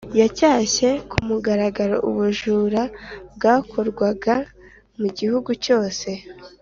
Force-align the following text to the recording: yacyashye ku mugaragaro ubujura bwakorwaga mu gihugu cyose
yacyashye 0.21 0.89
ku 1.09 1.17
mugaragaro 1.27 1.95
ubujura 2.09 2.83
bwakorwaga 3.35 4.35
mu 4.99 5.07
gihugu 5.17 5.49
cyose 5.65 6.09